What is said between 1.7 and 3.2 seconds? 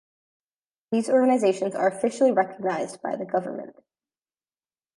are officially recognized by